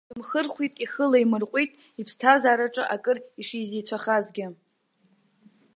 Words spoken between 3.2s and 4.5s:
ишизеицәахазгьы.